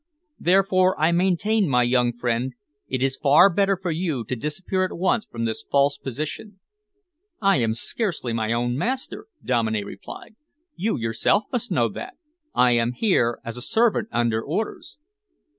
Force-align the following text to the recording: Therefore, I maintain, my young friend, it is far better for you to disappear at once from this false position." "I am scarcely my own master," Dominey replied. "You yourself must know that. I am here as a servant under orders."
Therefore, 0.39 0.99
I 0.99 1.11
maintain, 1.11 1.69
my 1.69 1.83
young 1.83 2.11
friend, 2.11 2.55
it 2.87 3.03
is 3.03 3.17
far 3.17 3.53
better 3.53 3.77
for 3.79 3.91
you 3.91 4.23
to 4.23 4.35
disappear 4.35 4.83
at 4.83 4.97
once 4.97 5.27
from 5.27 5.45
this 5.45 5.61
false 5.69 5.99
position." 5.99 6.59
"I 7.39 7.57
am 7.57 7.75
scarcely 7.75 8.33
my 8.33 8.51
own 8.51 8.75
master," 8.75 9.27
Dominey 9.45 9.83
replied. 9.83 10.35
"You 10.75 10.97
yourself 10.97 11.43
must 11.51 11.71
know 11.71 11.87
that. 11.89 12.15
I 12.55 12.71
am 12.71 12.93
here 12.93 13.39
as 13.45 13.57
a 13.57 13.61
servant 13.61 14.07
under 14.11 14.41
orders." 14.41 14.97